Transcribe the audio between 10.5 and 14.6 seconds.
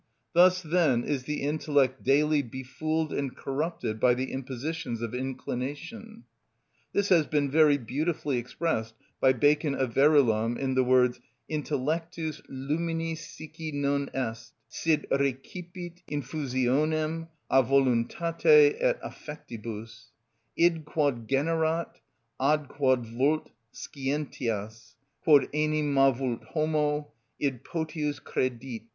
in the words: Intellectus LUMINIS SICCI _non est;